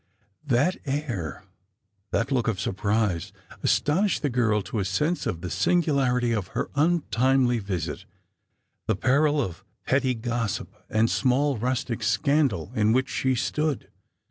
That 0.47 0.77
air, 0.83 1.43
that 2.09 2.31
look 2.31 2.47
of 2.47 2.59
surprise, 2.59 3.31
awakened 3.51 4.09
the 4.23 4.31
girl 4.31 4.63
to 4.63 4.79
a 4.79 4.83
sense 4.85 5.27
of 5.27 5.41
the 5.41 5.51
singularity 5.51 6.31
of 6.31 6.47
her 6.57 6.71
untimely 6.73 7.59
visit; 7.59 8.05
the 8.87 8.95
peril 8.95 9.39
of 9.39 9.63
petty 9.85 10.15
gossip 10.15 10.75
and 10.89 11.07
small 11.07 11.55
rustic 11.59 12.01
scandal 12.01 12.71
in 12.73 12.93
which 12.93 13.09
she 13.09 13.35
stood. 13.35 13.89